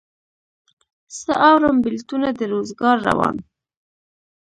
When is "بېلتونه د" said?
1.83-2.41